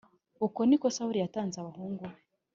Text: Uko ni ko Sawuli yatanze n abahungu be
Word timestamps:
Uko 0.45 0.59
ni 0.65 0.75
ko 0.81 0.87
Sawuli 0.95 1.19
yatanze 1.23 1.57
n 1.57 1.61
abahungu 1.63 2.03
be 2.11 2.17